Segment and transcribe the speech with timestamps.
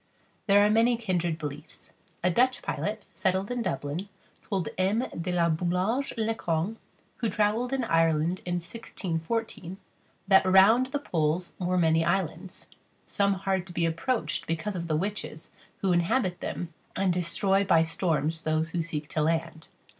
[0.47, 1.91] There are many kindred beliefs.
[2.23, 4.09] A Dutch pilot, settled in Dublin,
[4.41, 5.05] told M.
[5.11, 6.77] De La Boullage Le Cong,
[7.17, 9.77] who travelled in Ireland in 1614,
[10.27, 12.65] that round the poles were many islands;
[13.05, 15.51] some hard to be approached because of the witches
[15.81, 19.67] who inhabit them and destroy by storms those who seek to land.